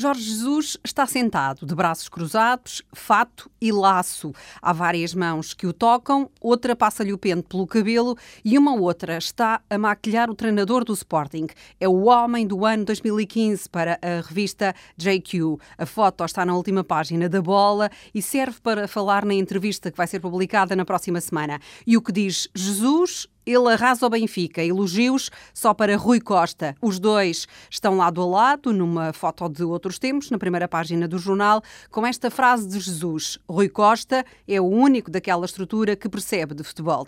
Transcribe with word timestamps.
Jorge 0.00 0.22
Jesus 0.22 0.76
está 0.84 1.04
sentado, 1.06 1.66
de 1.66 1.74
braços 1.74 2.08
cruzados, 2.08 2.82
fato 2.92 3.50
e 3.60 3.72
laço. 3.72 4.32
Há 4.62 4.72
várias 4.72 5.12
mãos 5.12 5.52
que 5.52 5.66
o 5.66 5.72
tocam, 5.72 6.30
outra 6.40 6.76
passa-lhe 6.76 7.12
o 7.12 7.18
pente 7.18 7.48
pelo 7.48 7.66
cabelo 7.66 8.16
e 8.44 8.56
uma 8.56 8.76
outra 8.76 9.18
está 9.18 9.60
a 9.68 9.76
maquilhar 9.76 10.30
o 10.30 10.36
treinador 10.36 10.84
do 10.84 10.92
Sporting. 10.92 11.48
É 11.80 11.88
o 11.88 12.04
homem 12.04 12.46
do 12.46 12.64
ano 12.64 12.84
2015 12.84 13.68
para 13.68 13.98
a 14.00 14.20
revista 14.20 14.72
JQ. 14.96 15.58
A 15.76 15.84
foto 15.84 16.24
está 16.24 16.46
na 16.46 16.54
última 16.54 16.84
página 16.84 17.28
da 17.28 17.42
bola 17.42 17.90
e 18.14 18.22
serve 18.22 18.60
para 18.60 18.86
falar 18.86 19.24
na 19.24 19.34
entrevista 19.34 19.90
que 19.90 19.96
vai 19.96 20.06
ser 20.06 20.20
publicada 20.20 20.76
na 20.76 20.84
próxima 20.84 21.20
semana. 21.20 21.58
E 21.84 21.96
o 21.96 22.02
que 22.02 22.12
diz 22.12 22.48
Jesus 22.54 23.26
ele 23.48 23.72
arrasa 23.72 24.06
o 24.06 24.10
Benfica. 24.10 24.62
Elogios 24.62 25.30
só 25.54 25.72
para 25.72 25.96
Rui 25.96 26.20
Costa. 26.20 26.76
Os 26.82 26.98
dois 26.98 27.46
estão 27.70 27.96
lado 27.96 28.20
a 28.20 28.26
lado, 28.26 28.72
numa 28.72 29.12
foto 29.12 29.48
de 29.48 29.64
outros 29.64 29.98
tempos, 29.98 30.30
na 30.30 30.38
primeira 30.38 30.68
página 30.68 31.08
do 31.08 31.18
jornal, 31.18 31.62
com 31.90 32.06
esta 32.06 32.30
frase 32.30 32.68
de 32.68 32.78
Jesus: 32.78 33.38
Rui 33.48 33.68
Costa 33.68 34.24
é 34.46 34.60
o 34.60 34.66
único 34.66 35.10
daquela 35.10 35.46
estrutura 35.46 35.96
que 35.96 36.08
percebe 36.08 36.54
de 36.54 36.62
futebol. 36.62 37.06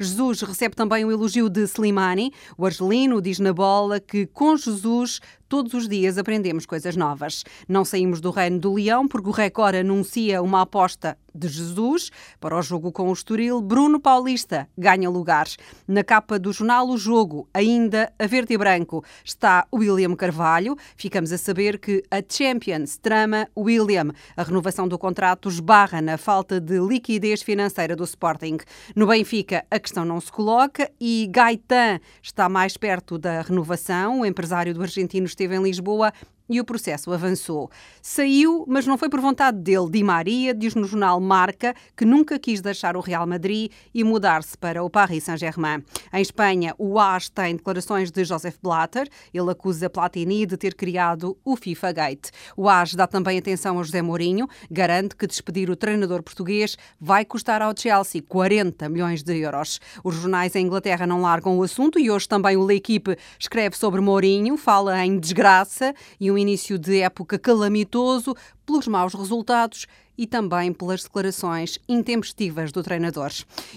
Jesus 0.00 0.42
recebe 0.42 0.74
também 0.74 1.04
o 1.04 1.10
elogio 1.10 1.48
de 1.48 1.64
Slimani. 1.64 2.32
O 2.56 2.64
argelino 2.64 3.20
diz 3.20 3.38
na 3.38 3.52
bola 3.52 4.00
que 4.00 4.26
com 4.26 4.56
Jesus 4.56 5.20
todos 5.52 5.74
os 5.74 5.86
dias 5.86 6.16
aprendemos 6.16 6.64
coisas 6.64 6.96
novas. 6.96 7.44
Não 7.68 7.84
saímos 7.84 8.22
do 8.22 8.30
reino 8.30 8.58
do 8.58 8.72
leão 8.72 9.06
porque 9.06 9.28
o 9.28 9.32
Record 9.32 9.74
anuncia 9.74 10.40
uma 10.40 10.62
aposta 10.62 11.18
de 11.34 11.48
Jesus 11.48 12.10
para 12.40 12.56
o 12.56 12.62
jogo 12.62 12.92
com 12.92 13.08
o 13.08 13.12
Estoril. 13.12 13.60
Bruno 13.60 13.98
Paulista 13.98 14.68
ganha 14.76 15.08
lugares. 15.08 15.56
Na 15.88 16.04
capa 16.04 16.38
do 16.38 16.52
jornal 16.52 16.88
O 16.88 16.98
Jogo, 16.98 17.48
ainda 17.52 18.12
a 18.18 18.26
verde 18.26 18.54
e 18.54 18.58
branco, 18.58 19.04
está 19.24 19.66
William 19.74 20.14
Carvalho. 20.14 20.76
Ficamos 20.96 21.32
a 21.32 21.38
saber 21.38 21.78
que 21.78 22.02
a 22.10 22.22
Champions 22.26 22.96
trama 22.96 23.48
William. 23.56 24.08
A 24.36 24.42
renovação 24.42 24.86
do 24.86 24.98
contrato 24.98 25.48
esbarra 25.48 26.00
na 26.00 26.18
falta 26.18 26.60
de 26.60 26.78
liquidez 26.78 27.42
financeira 27.42 27.96
do 27.96 28.04
Sporting. 28.04 28.58
No 28.94 29.06
Benfica, 29.06 29.64
a 29.70 29.78
questão 29.78 30.04
não 30.04 30.20
se 30.20 30.30
coloca 30.30 30.90
e 31.00 31.28
Gaetan 31.30 32.00
está 32.22 32.48
mais 32.48 32.76
perto 32.76 33.18
da 33.18 33.42
renovação. 33.42 34.20
O 34.20 34.26
empresário 34.26 34.74
do 34.74 34.82
argentino 34.82 35.26
esteve 35.26 35.41
em 35.50 35.62
Lisboa 35.62 36.12
e 36.48 36.60
o 36.60 36.64
processo 36.64 37.12
avançou. 37.12 37.70
Saiu, 38.00 38.64
mas 38.68 38.86
não 38.86 38.98
foi 38.98 39.08
por 39.08 39.20
vontade 39.20 39.58
dele. 39.58 39.90
Di 39.90 40.02
Maria 40.02 40.54
diz 40.54 40.74
no 40.74 40.84
jornal 40.84 41.20
Marca 41.20 41.74
que 41.96 42.04
nunca 42.04 42.38
quis 42.38 42.60
deixar 42.60 42.96
o 42.96 43.00
Real 43.00 43.26
Madrid 43.26 43.70
e 43.94 44.02
mudar-se 44.02 44.56
para 44.58 44.82
o 44.82 44.90
Paris 44.90 45.24
Saint-Germain. 45.24 45.82
Em 46.12 46.20
Espanha, 46.20 46.74
o 46.78 46.98
AS 46.98 47.28
tem 47.28 47.56
declarações 47.56 48.10
de 48.10 48.24
Joseph 48.24 48.56
Blatter. 48.62 49.08
Ele 49.32 49.50
acusa 49.50 49.88
Platini 49.88 50.44
de 50.46 50.56
ter 50.56 50.74
criado 50.74 51.36
o 51.44 51.56
FIFA 51.56 51.92
Gate. 51.92 52.30
O 52.56 52.68
AS 52.68 52.94
dá 52.94 53.06
também 53.06 53.38
atenção 53.38 53.78
a 53.78 53.82
José 53.82 54.02
Mourinho, 54.02 54.48
garante 54.70 55.16
que 55.16 55.26
despedir 55.26 55.70
o 55.70 55.76
treinador 55.76 56.22
português 56.22 56.76
vai 57.00 57.24
custar 57.24 57.62
ao 57.62 57.72
Chelsea 57.76 58.22
40 58.22 58.88
milhões 58.88 59.22
de 59.22 59.38
euros. 59.38 59.80
Os 60.02 60.16
jornais 60.16 60.54
em 60.56 60.66
Inglaterra 60.66 61.06
não 61.06 61.22
largam 61.22 61.58
o 61.58 61.62
assunto 61.62 61.98
e 61.98 62.10
hoje 62.10 62.28
também 62.28 62.56
o 62.56 62.64
L'Equipe 62.64 63.16
escreve 63.38 63.76
sobre 63.76 64.00
Mourinho, 64.00 64.56
fala 64.56 65.04
em 65.04 65.18
desgraça 65.18 65.94
e 66.18 66.31
um 66.32 66.38
início 66.38 66.78
de 66.78 67.00
época 67.00 67.38
calamitoso 67.38 68.34
pelos 68.64 68.88
maus 68.88 69.14
resultados 69.14 69.86
e 70.16 70.26
também 70.26 70.72
pelas 70.72 71.02
declarações 71.02 71.78
intempestivas 71.88 72.70
do 72.70 72.82
treinador. 72.82 73.30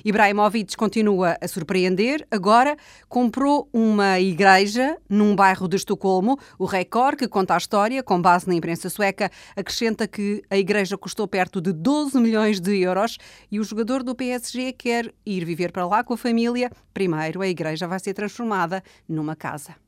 Ibrahimovic 0.03 0.75
continua 0.75 1.37
a 1.41 1.47
surpreender. 1.47 2.27
Agora 2.29 2.75
comprou 3.07 3.69
uma 3.73 4.19
igreja 4.19 4.97
num 5.09 5.35
bairro 5.35 5.67
de 5.67 5.77
Estocolmo. 5.77 6.37
O 6.59 6.65
Record, 6.65 7.17
que 7.17 7.27
conta 7.27 7.53
a 7.53 7.57
história 7.57 8.03
com 8.03 8.21
base 8.21 8.47
na 8.47 8.55
imprensa 8.55 8.89
sueca, 8.89 9.31
acrescenta 9.55 10.07
que 10.07 10.43
a 10.49 10.57
igreja 10.57 10.97
custou 10.97 11.27
perto 11.27 11.61
de 11.61 11.71
12 11.71 12.19
milhões 12.19 12.59
de 12.59 12.79
euros 12.79 13.17
e 13.51 13.59
o 13.59 13.63
jogador 13.63 14.03
do 14.03 14.15
PSG 14.15 14.73
quer 14.73 15.13
ir 15.25 15.45
viver 15.45 15.71
para 15.71 15.87
lá 15.87 16.03
com 16.03 16.13
a 16.13 16.17
família. 16.17 16.69
Primeiro, 16.93 17.41
a 17.41 17.47
igreja 17.47 17.87
vai 17.87 17.99
ser 17.99 18.13
transformada 18.13 18.83
numa 19.07 19.35
casa. 19.35 19.84